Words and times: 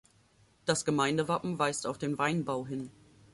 Das 0.65 0.83
Gemeindewappen 0.83 1.59
weist 1.59 1.85
auf 1.85 1.99
den 1.99 2.17
Weinbau 2.17 2.65
hin. 2.65 2.89